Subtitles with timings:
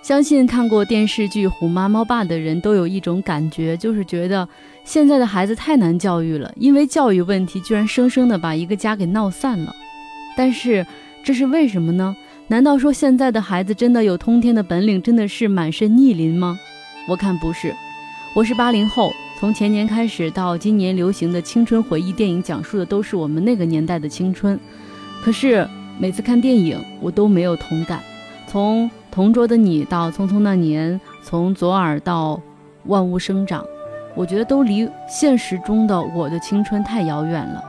[0.00, 4.48] 相信看过电视剧《虎妈猫爸》的人都有一种感觉，就是觉得
[4.84, 9.74] 现在的孩子太难教育了，因为教育问题居然生生的把一个家给闹散了。
[10.36, 10.86] 但是
[11.22, 12.16] 这是为什么呢？
[12.46, 16.58] 难道说现在的孩子真的有通天的本领，真的是满身逆鳞吗？
[17.06, 17.74] 我看不是。
[18.34, 24.58] 我是八零后，从前年开始到今年流行的青春回忆电影，讲述的都是我们那个年代的青春。
[25.22, 25.68] 可是
[25.98, 28.00] 每次看电影，我都没有同感。
[28.46, 32.40] 从同桌的你到匆匆那年，从左耳到
[32.84, 33.66] 万物生长，
[34.14, 37.60] 我觉得都离现实中的我的青春太遥远了。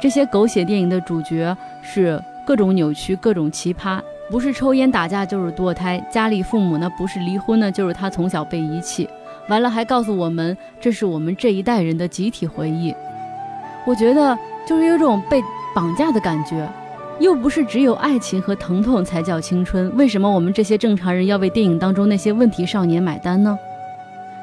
[0.00, 4.00] 这些狗血电影的主角是各种扭曲、各种奇葩，
[4.30, 9.06] 不是抽烟打架就是堕胎，家里父母呢不是离婚呢就是他从小被遗弃，
[9.50, 12.94] 完了还告诉我们这是我们这一代人的集体回忆。
[13.84, 14.34] 我觉得
[14.66, 15.42] 就是有种被
[15.74, 16.66] 绑架的感觉。
[17.18, 23.58] 又不是只有爱情和疼痛才叫青春，为什么我们这些正常人要为电影当中那些问题少年买单呢？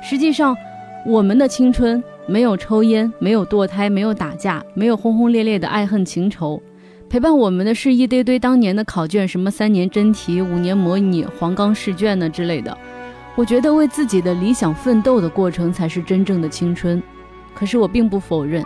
[0.01, 0.57] 实际上，
[1.05, 6.61] 我们的青春没有抽烟，没有堕胎，没有打架，没有轰轰烈烈的爱恨情仇，
[7.07, 12.75] 陪伴我们的是一堆堆当年的考卷，什么三年真题、五年模拟、黄冈试卷呢之类的。
[13.35, 17.01] 我觉得为自己的理想奋斗的过程才是真正的青春。
[17.53, 18.65] 可是我并不否认，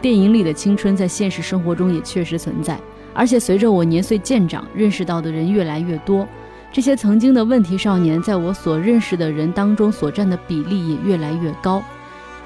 [0.00, 2.78] 电影里的青春在现实生活中也确实存在。
[3.12, 6.26] 而且随着我年岁渐长，认识到的人越来越多，
[6.72, 11.82] 这些曾经的问题少年，在我所认识的人当中所占的比例也越来越高。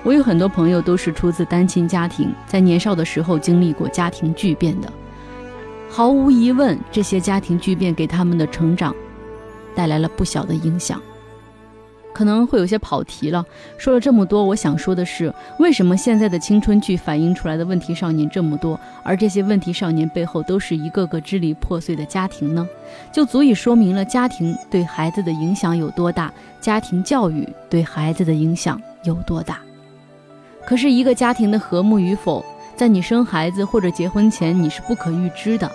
[0.02, 4.92] 我有很多朋友都是出自单亲家庭，在年少的时候经历过家庭巨变的。
[5.88, 8.94] 毫无疑问，这些家庭巨变给他们的成长
[9.74, 11.00] 带来了不小的影响。
[12.14, 13.44] 可能会有些跑题了。
[13.76, 22.66] 说了这么多，我想说的是，为什么现在的青春剧反映出来的问题少年这么多，而这些问题少年背后都是一个个支离破碎的家庭呢？
[23.12, 29.58] 就足以说明了家庭对孩子的影响有多大，家庭教育对孩子的影响有多大。
[30.64, 32.42] 可是，一个家庭的和睦与否，
[32.77, 35.70] 在你生孩子或者结婚前，你是不可预知的。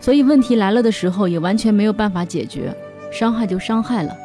[0.00, 2.72] 所以，问题来了的时候，也完全没有办法解决，
[3.10, 4.16] 伤害就伤害了。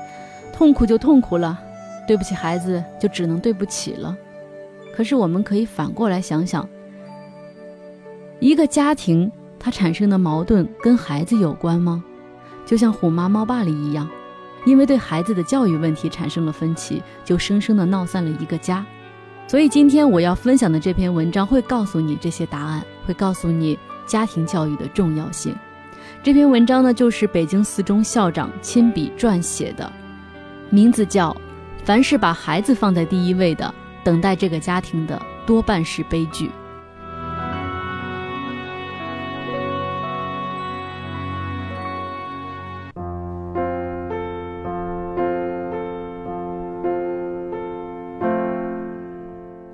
[0.58, 1.56] 痛苦就痛苦了，
[2.08, 4.18] 对不起孩子就只能对不起了。
[4.96, 6.68] 可是我们可以反过来想想，
[8.40, 12.04] 一个家庭它产生的矛盾跟孩子有关吗？
[12.66, 14.10] 就像《虎妈猫爸》里一样，
[14.66, 18.84] 因为对孩子的教育问题产生了分歧，就生生的闹散了一个家。
[19.48, 25.56] 所以今天我要分享的这篇文章会告诉你这些答案，会告诉你家庭教育的重要性。
[26.24, 29.90] 这篇文章呢，就是北京四中校长亲笔撰写的。
[30.70, 31.36] 名字叫
[31.86, 33.74] “凡是把孩子放在第一位的，
[34.04, 36.52] 等待这个家庭的多半是悲剧。”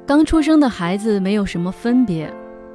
[0.05, 2.31] 刚出生的孩子没有什么分别，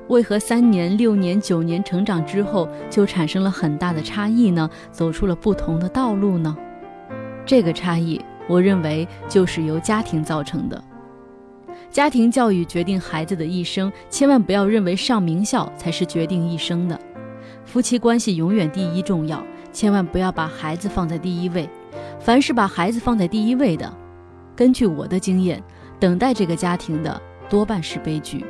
[0.09, 4.69] 为何三年、六年、九年成长之后就产生了很大的差异呢？
[4.91, 6.57] 走出了不同的道路呢？
[7.49, 10.85] 这个差异，我认为就是由家庭造成的。
[11.91, 17.01] 家庭教育决定孩子的一生，千万不要认为上名校才是决定一生的。
[17.65, 19.43] 夫妻关系永远第一重要，
[19.73, 21.67] 千万不要把孩子放在第一位。
[22.21, 23.91] 凡是把孩子放在第一位的，
[24.55, 25.63] 根据我的经验，
[25.99, 28.45] 等待这个家庭的多半是悲剧。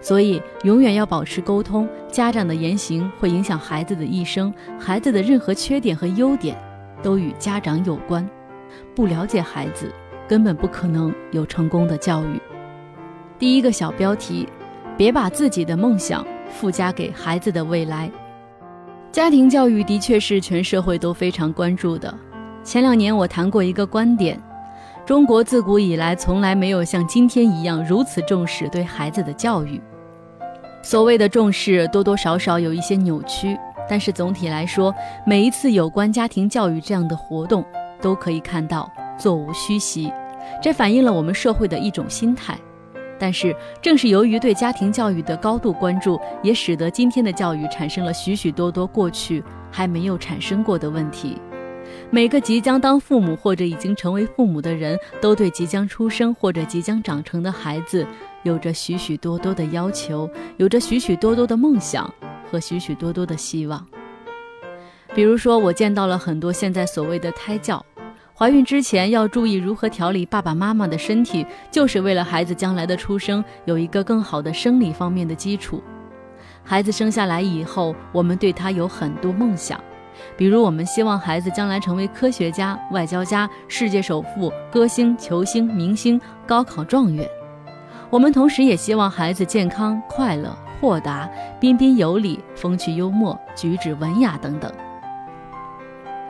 [0.00, 1.88] 所以，永远要保持沟通。
[2.10, 6.56] 家长的言行会影响孩子的一生，孩子的任何缺点和优点。
[7.02, 8.26] 都与家长有关，
[8.94, 9.92] 不了解孩子，
[10.28, 12.40] 根本不可能有成功的教育。
[13.38, 14.48] 第一个小标题：
[14.96, 18.10] 别把自己的梦想附加给孩子的未来。
[19.10, 22.14] 家庭教育的确是全社会都非常关注的。
[22.64, 24.40] 前两年我谈过一个观点：
[25.04, 29.80] 中国自古以来从来没有像今天一样如此重视对孩子的教育。
[30.82, 33.58] 所谓的重视，多多少少有一些扭曲。
[33.88, 34.94] 但是总体来说，
[35.26, 37.64] 每一次有关家庭教育这样的活动，
[38.00, 40.12] 都可以看到座无虚席，
[40.62, 42.58] 这反映了我们社会的一种心态。
[43.18, 51.38] 但是正是由于对家庭教育的高度关注，也使得今天的教育产生了许许多多过去还没有产生过的问题。
[52.10, 58.04] 每个即将当父母或者已经成为父母的人，都对即将出生或者即将长成的孩子，
[58.42, 62.12] 有着许许多多的要求，有着许许多多的梦想。
[62.52, 63.82] 和许许多多的希望，
[65.14, 67.82] 比如说，我见到了很多现在所谓的胎教，
[68.36, 75.82] 怀孕之前要注意如何调理爸爸妈妈的身体，就是为了孩子将来的出生有一个更好的生理方面的基础。
[76.62, 79.82] 孩子生下来以后，我们对他有很多梦想，
[80.36, 87.26] 比如，我们希望孩子将来成为科学家、外交家、世界首富、歌星、球星、明星、高考状元。
[88.10, 91.30] 我们同时也希望孩子健康、快乐、豁达、
[91.60, 94.68] 彬彬有礼、风趣幽默、举止文雅等等。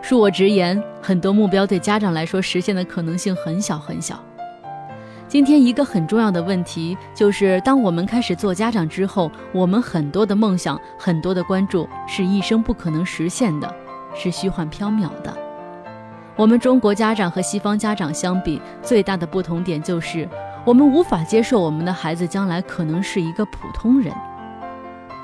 [0.02, 4.22] 恕我直言，很多目标对家长来说实现的可能性很小很小。
[5.26, 13.74] 今天一个很重要的问题就是，当我们开始做家长之后，我们很多的梦想、很多的关注是一生不可能实现的。
[14.14, 15.34] 是虚幻缥缈的。
[16.36, 20.28] 我们中国家长和西方家长相比，最大的不同点就是，
[20.66, 24.12] 我们无法接受我们的孩子将来可能是一个普通人。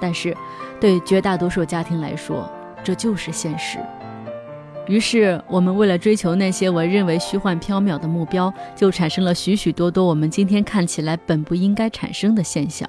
[0.00, 0.36] 但是，
[0.80, 2.50] 对绝大多数家庭来说，
[2.82, 3.78] 这就是现实。
[4.86, 12.88] 于是，我们为了追求那些我认为虚幻缥缈的目标，就产生了许许多多我们今天看起来本不应该产生的现象。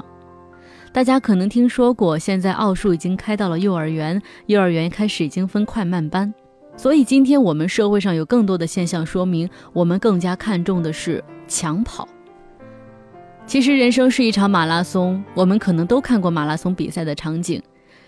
[0.94, 6.34] 大家可能听说过，现在奥数已经开到了幼儿园，幼儿园开始已经分快慢班，
[6.78, 12.08] 所以今天我们社会上有更多的现象说明，我们更加看重的是抢跑。
[13.50, 17.60] 其实人生是一场马拉松，我们可能都看过马拉松比赛的场景。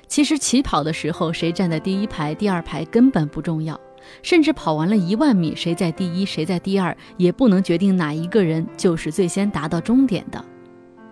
[0.05, 3.75] 其实起跑的时候，谁站在第一排、第二排根本不重要，
[4.21, 10.45] 甚至跑完了一万米，谁在第一，谁在第二，也不能决定哪一个人就是最先达到终点的。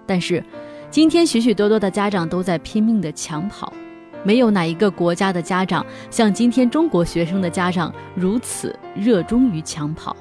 [0.06, 0.44] 但是。
[0.92, 3.74] 今天许许多多的家长都在拼命的抢跑，
[4.24, 10.16] 没有哪一个国家的家长像今天中国学生的家长如此热衷于抢跑。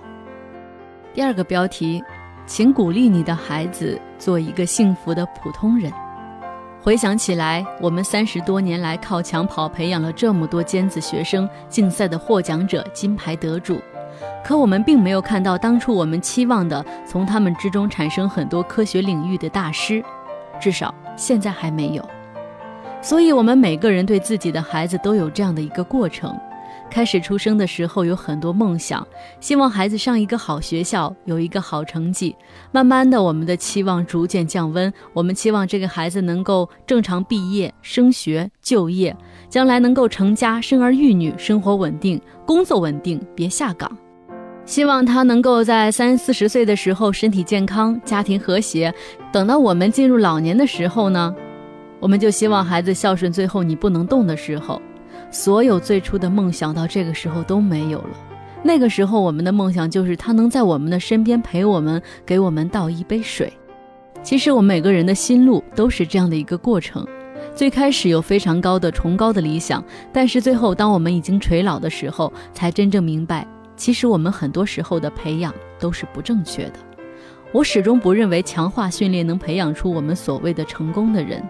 [1.14, 2.02] 第二个标题，
[2.48, 5.92] 请鼓励你的孩子做一个幸福的普通人。
[6.80, 13.78] 回想起来，我们三十多年来靠抢跑培养了这么多尖子学生、竞赛的获奖者、金牌得主，
[14.42, 20.02] 可我们并没有看到当初我们期望的，从他们之中产生很多科学领域的大师。
[20.58, 22.08] 至少现在还没有，
[23.02, 26.34] 所以，我们每个人对自己的孩子都有这样的一个过程：
[26.90, 29.06] 开始出生的时候有很多梦想，
[29.40, 32.34] 希望孩子上一个好学校，有一个好成绩。
[32.72, 39.16] 慢慢的，我们的期望逐渐降温，我们期望这个孩子能够正常毕业、升学、就业，
[39.48, 43.90] 将来能够成家、生儿育女，生活稳定，工作稳定，别下岗。
[44.64, 48.92] 希望他能够在三四十岁的时候身体健康，家庭和谐。
[49.32, 51.34] 等到我们进入老年的时候呢，
[52.00, 53.32] 我们就希望孩子孝顺。
[53.32, 54.82] 最后你不能动的时候，
[55.30, 58.16] 所有最初的梦想到这个时候都没有了。
[58.62, 63.52] 那个时候我们的梦想就是他能在我们的身边陪我们，给我们倒一杯水。
[64.22, 67.06] 其实我们每个人的心路都是这样的一个过程。
[67.54, 69.82] 最开始有非常高的崇高的理想，
[70.12, 73.46] 但是最后当我们已经垂老的时候，才真正明白。
[73.76, 76.74] 其实我们很多时候的培养都是不正确的。
[77.52, 81.42] 我始终不认为强化训练能培养出我们所谓的成功的人。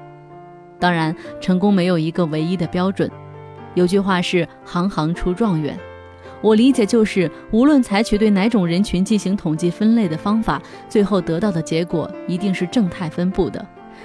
[0.79, 3.11] 当然，成功没有一个唯一的标准。
[3.75, 5.79] 有句话是“行行出状元”，
[6.43, 13.65] 我理解就是，无论采取对哪种人群进行统计分类的方法，最后得到的结果一定是正态分布的。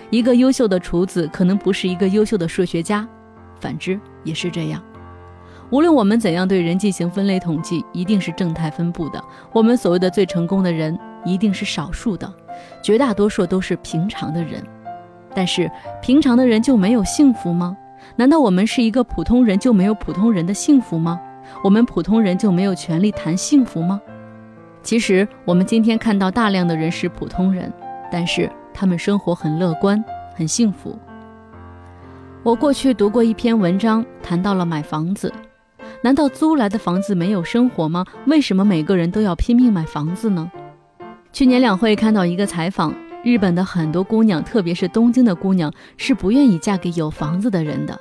[0.10, 3.08] 一个优秀的厨子可能不是一个优秀的数学家，
[3.60, 4.82] 反之也是这样。
[5.70, 9.24] 无论我们怎样对人进行分类统计，一定是正态分布的。
[9.52, 12.32] 我们所谓的最成功的人，一定是少数的，
[12.84, 14.64] 绝大多数都是平常的人。
[15.34, 17.76] 但是，平常的人就没有幸福吗？
[18.16, 21.20] 难道我们是一个普通人就没有普通人的幸福吗？
[21.64, 24.00] 我们普通人就没有权利谈幸福吗？
[24.82, 27.72] 其实，我们今天看到大量的人是普通人，
[28.12, 30.04] 但是他们生活很乐观，
[30.36, 30.98] 很幸福。
[32.44, 35.32] 我过去读过一篇文章，谈到了买房子。
[36.02, 38.06] 难道租来的房子没有生活吗？
[38.28, 40.52] 为什么每个人都要拼命买房子呢？
[41.32, 47.98] 去年两会看到一个采访，日本的很多姑娘，特别是东京的姑娘，是不愿意嫁给有房子的人的，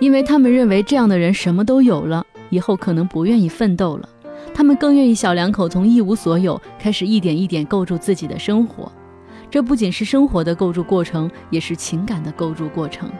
[0.00, 4.08] 因为他们认为这样的人什么都有了，以后可能不愿意奋斗了。
[4.54, 8.90] 他们更愿意小两口从一无所有开始，一点一点构筑自己的生活。
[9.50, 13.10] 这不仅是生活的构筑过程，也是情感的构筑过程。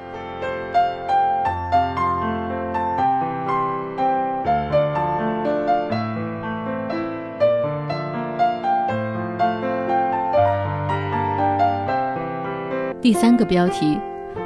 [13.00, 13.98] 第三个标题：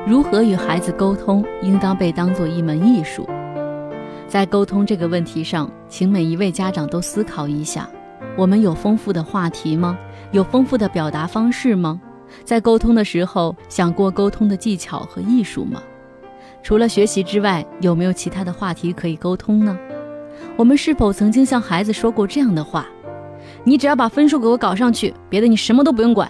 [0.04, 3.24] 如何与孩子沟通，应当被当做一门艺术。
[4.26, 7.88] 在沟通这个问题上，请每一位家长都思考一下：
[8.36, 9.96] 我们有丰富的话题吗？
[10.32, 12.00] 有丰富的表达方式吗？
[12.44, 15.80] 在沟通的时候，想过沟通的技巧和艺术吗？
[16.64, 19.78] 除了学习之外，有没有其他的话题可以沟通呢？
[20.56, 22.88] 我们是否曾经向孩子说过这样的话
[23.62, 26.28] ：“你只要把分数给我搞上去，别的你什么都不用管。”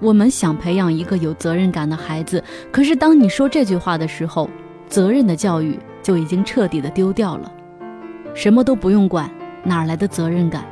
[0.00, 4.48] 我们想培养一个有责任感的孩子，可是当你说这句话的时候，
[4.88, 7.52] 责任的教育就已经彻底的丢掉了，
[8.34, 9.30] 什么都不用管，
[9.64, 10.64] 哪来的责任感？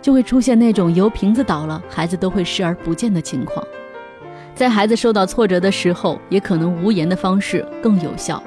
[0.00, 3.62] 就会出现那种油瓶子倒了，孩子都会视而不见的情况。
[4.54, 8.42] 在孩子受到挫折的时候，也可能无言的方式更有效，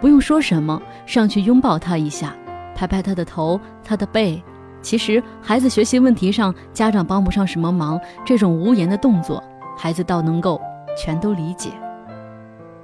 [0.00, 2.34] 不用说什么，上去拥抱他一下，
[2.74, 4.42] 拍拍他的头、他的背。
[4.82, 9.42] 其实孩子学习问题上，家长帮不上什么忙，这种无言的动作，
[9.78, 10.60] 孩子倒能够
[10.98, 11.70] 全都理解。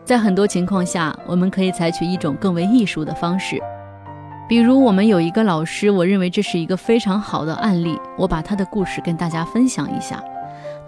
[0.04, 3.60] 在很多情况下，我们可以采取一种更为艺术的方式，
[4.48, 10.22] 比如我们有一个老师，我认为这是一个非常好的案例，我把他的故事跟大家分享一下。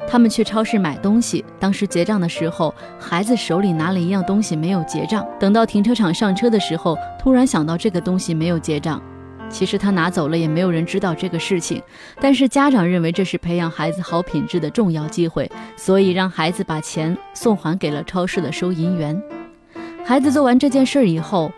[0.09, 5.27] 他们去超市买东西，当时结账的时候，孩子手里拿了一样东西没有结账。
[5.39, 9.01] 等到停车场上车的时候，突然想到这个东西没有结账。
[9.51, 11.83] 其实他拿走了，也没有人知道这个事情。
[12.21, 19.21] 但是家长认为这是培养孩子好品质的重要机会，所以让孩子把钱送还给了超市的收银员。
[20.05, 21.53] 孩子做完这件事以后，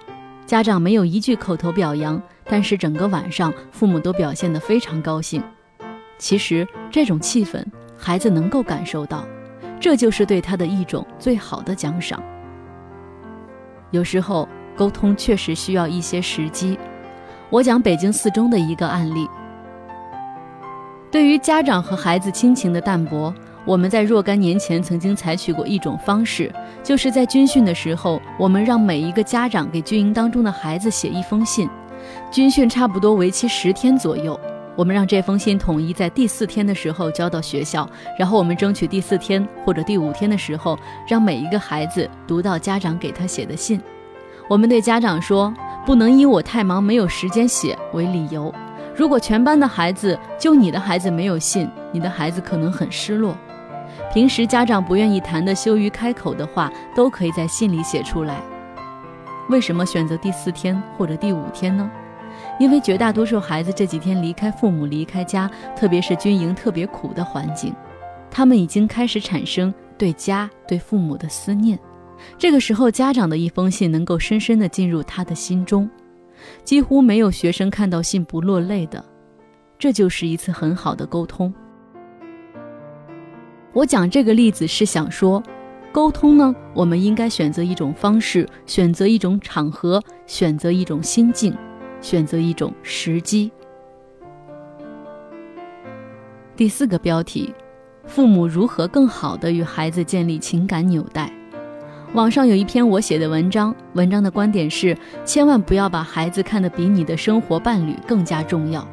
[0.46, 5.42] 家长没有一句口头表扬，但是整个晚上父母都表现得非常高兴。
[6.18, 7.64] 其实这种气氛。
[8.04, 9.24] 孩子能够感受到，
[9.78, 12.20] 这就是对他的一种最好的奖赏。
[13.92, 16.76] 有时候沟通确实需要一些时机。
[17.52, 19.28] 我讲北京四中的一个案例。
[21.10, 23.30] 对于家长和孩子亲情的淡薄，
[23.66, 26.50] 我们在若干年前曾经采取过一种方式，
[26.82, 31.68] 就是在军训的时候，我们让每一个家长给军营当中的孩子写一封信。
[32.30, 34.40] 军训差不多为期十天左右。
[34.74, 37.86] 我们让这封信统一在第四天的时候交到学校，
[38.18, 43.78] 然后我们争取第四天或者第五天的时候，让每一个孩子读到家长给他写的信。
[44.48, 45.52] 我们对家长说，
[45.84, 48.52] 不能以我太忙没有时间写为理由。
[48.94, 53.36] 如果全班的孩子就你的孩子没有信，你的孩子可能很失落。
[54.12, 58.36] 平时家长不愿意谈的、羞于开口的话，都可以在信里写出来。
[59.48, 61.90] 为什么选择第四天或者第五天呢？
[62.58, 67.74] 因为绝大多数孩子这几天离开父母、离开家，特别是军营特别苦的环境，
[68.30, 71.78] 他们已经开始产生对家、对父母的思念。
[72.38, 75.88] 这个时候，家长的一封信能够深深地进入他的心中，
[76.64, 79.04] 几乎没有学生看到信不落泪的。
[79.78, 81.52] 这就是一次很好的沟通。
[83.72, 85.42] 我讲这个例子是想说，
[85.92, 91.56] 沟通呢，我们应该选择一种方式，选择一种场合，选择一种心境。
[92.00, 93.48] 选择一种时机。
[96.56, 97.54] 第四个标题：
[98.08, 101.32] 父母如何更好地与孩子建立情感纽带。
[102.14, 108.86] 网上有一篇我写的文章，文章的观点是：千万不要把孩子看得比你的生活伴侣更加重要。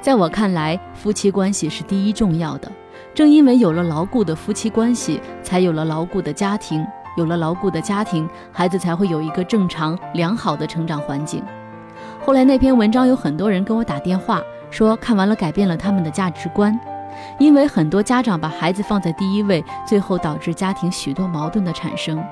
[0.00, 2.70] 在我看来，夫妻关系是第一重要的。
[3.12, 11.42] 正因为有了牢固的夫妻关系，才有了牢固的家庭，有了牢固的家庭，孩子才会有一个正常良好的成长环境。
[12.24, 16.78] 后来那篇文章有很多人跟我打电话说，看完了改变了他们的价值观，
[17.40, 22.24] 因为很多家长把孩子放在第一位，最后导致家庭许多矛盾的产生。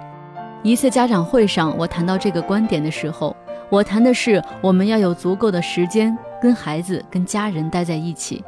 [0.64, 3.36] 一次家长会上，我谈到这个观点的时候，
[3.68, 8.44] 我谈的是我们要有足够的时间跟孩子、跟家人待在一起。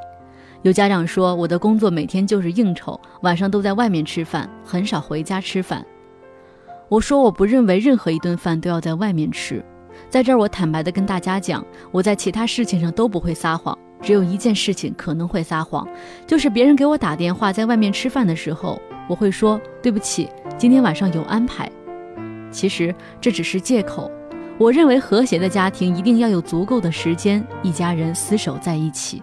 [0.62, 5.84] 有家长说，我的工作每天就是应酬，晚上都在外面吃饭，很少回家吃饭。
[6.88, 9.60] 我说，我不认为任何一顿饭都要在外面吃。
[10.08, 15.84] 在这儿，我坦白的跟大家讲，我在其他事情上都不会撒谎，只有一件事情可能会撒谎，
[16.28, 21.68] 就是别人给我打电话，在外面吃饭的时候，我会说对不起，今天晚上有安排。
[22.54, 24.10] 其实这只是借口。
[24.56, 29.20] 我认为和谐的家庭一定要有足够的时间，一家人厮守在一起。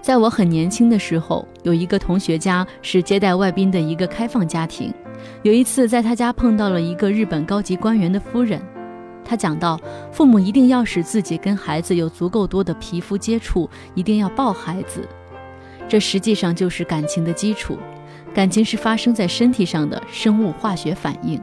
[0.00, 4.90] 在我很年轻的时候，有一个同学家是接待外宾的一个开放家庭，
[5.42, 8.58] 有一次在他家碰到了一个日本高级官员的夫人。
[9.22, 9.78] 他讲到，
[10.12, 15.06] 父母一定要使自己跟孩子有足够多的皮肤接触，一定要抱孩子，
[15.88, 17.76] 这实际上就是感情的基础。
[18.32, 21.40] 感情是发生在身体上的生物化学反应，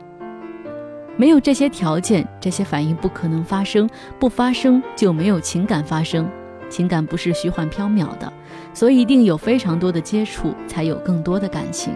[1.15, 3.89] 没有这些条件，这些反应不可能发生，
[4.19, 6.29] 不发生就没有情感发生。
[6.69, 8.31] 情感不是虚幻缥缈的，
[8.73, 11.93] 所以一定有非常多的接触，才有更多的感情。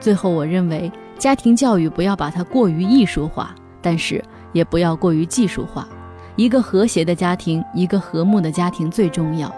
[0.00, 4.22] 最后，我认为家庭教育不要把它过于艺术化，但是。
[4.54, 5.88] 也不要过于技术化，
[6.36, 9.52] 一个和谐的家庭，一个和睦的家庭最重要。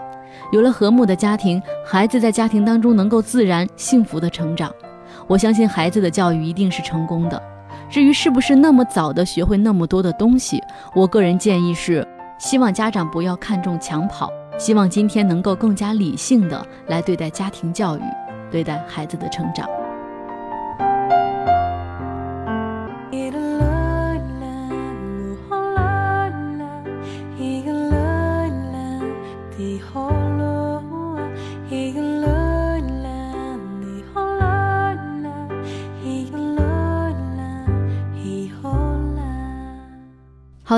[0.51, 4.73] 有了和睦的家庭，孩子在家庭当中能够自然幸福的成长。
[5.27, 7.39] 我相信孩子的教育一定是成功的。
[7.89, 10.61] 至于是不是那么早的学会那么多的东西，
[10.93, 12.05] 我个人建议是，
[12.37, 18.01] 希望家长不要看重抢跑，希望今天能够更加理性的来对待家庭教育，
[18.51, 19.67] 对待孩子的成长。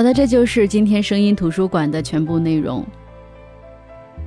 [0.00, 2.82] 好的，这就是今天声音图书馆的全部内容。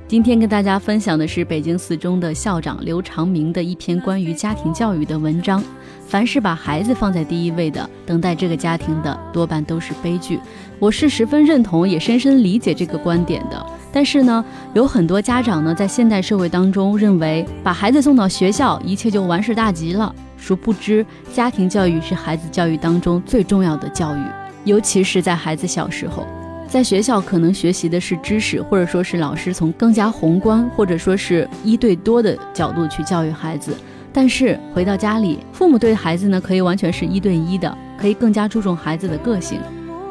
[0.06, 5.60] 今天跟大家分享的是北京四中的校长刘长明的一篇关于家庭教育的文章。
[6.06, 10.38] 凡是把孩子放在第一位的，等待这个家庭的多半都是悲剧。
[10.78, 13.66] 我是十分认同，也深深理解这个观点的。
[13.92, 20.14] 但是呢，有很多家长呢，在现代社会当中，认为把孩子送到学校，一切就完事大吉了。
[20.36, 24.20] 殊不知，家庭教育是孩子教育当中最重要的教育，
[24.64, 26.26] 尤其是在孩子小时候。
[26.66, 33.72] 在学校可能学习的是知识，或者说是老师从更加宏观，或者说是一对多的角度去教育孩子。
[34.12, 39.60] 但是回到家里，父母对孩子呢，可以完全是一对一的，可以更加注重孩子的个性，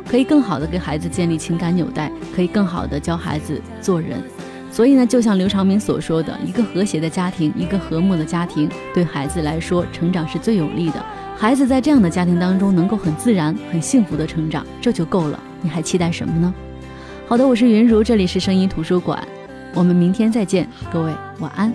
[0.10, 4.22] 可以更好的给孩子建立情感纽带，可以更好的教孩子做人。
[4.72, 11.04] 所以呢，就像刘长明所说的，一个和谐的家庭，一个和睦的家庭，对孩子来说成长是最有利的。
[11.44, 15.38] 孩子在这样的家庭当中，能够很自然、很幸福的成长，这就够了。
[15.62, 16.54] 你还期待什么呢？
[17.28, 19.22] 好的，我是云如，这里是声音图书馆，
[19.74, 21.74] 我们明天再见，各位晚安。